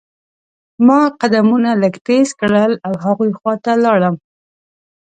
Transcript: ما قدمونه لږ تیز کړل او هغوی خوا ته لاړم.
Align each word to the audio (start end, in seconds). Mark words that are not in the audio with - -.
ما 0.87 1.01
قدمونه 1.21 1.69
لږ 1.81 1.95
تیز 2.07 2.29
کړل 2.39 2.71
او 2.87 2.93
هغوی 3.05 3.31
خوا 3.39 3.53
ته 3.63 3.71
لاړم. 3.83 4.15